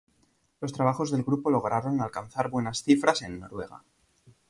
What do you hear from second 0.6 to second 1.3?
Los trabajos del